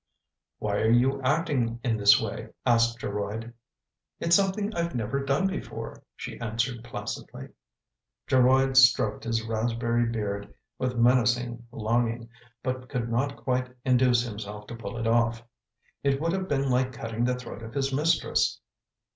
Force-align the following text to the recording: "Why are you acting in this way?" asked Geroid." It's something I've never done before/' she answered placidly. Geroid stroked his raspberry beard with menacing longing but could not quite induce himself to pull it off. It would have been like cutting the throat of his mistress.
"Why 0.57 0.77
are 0.77 0.89
you 0.89 1.21
acting 1.21 1.79
in 1.83 1.95
this 1.95 2.19
way?" 2.19 2.49
asked 2.65 2.97
Geroid." 2.99 3.53
It's 4.19 4.35
something 4.35 4.73
I've 4.73 4.95
never 4.95 5.23
done 5.23 5.47
before/' 5.47 6.01
she 6.15 6.39
answered 6.39 6.83
placidly. 6.83 7.49
Geroid 8.27 8.77
stroked 8.77 9.25
his 9.25 9.45
raspberry 9.45 10.07
beard 10.07 10.51
with 10.79 10.97
menacing 10.97 11.67
longing 11.71 12.29
but 12.63 12.89
could 12.89 13.11
not 13.11 13.37
quite 13.37 13.71
induce 13.85 14.23
himself 14.23 14.65
to 14.65 14.75
pull 14.75 14.97
it 14.97 15.05
off. 15.05 15.43
It 16.01 16.19
would 16.19 16.31
have 16.31 16.47
been 16.47 16.71
like 16.71 16.93
cutting 16.93 17.23
the 17.23 17.35
throat 17.35 17.61
of 17.61 17.75
his 17.75 17.93
mistress. 17.93 18.59